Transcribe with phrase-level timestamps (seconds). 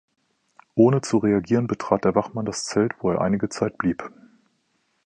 [0.73, 4.09] Ohne zu reagieren, betrat der Wachmann das Zelt, wo er einige Zeit blieb.